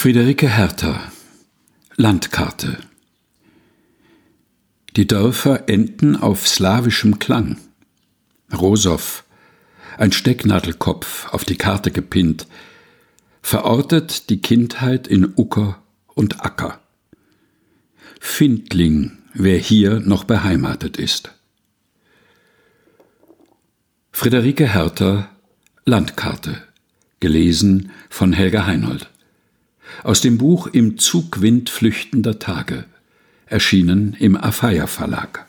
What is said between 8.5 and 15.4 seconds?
Rosow, ein Stecknadelkopf auf die Karte gepinnt, verortet die Kindheit in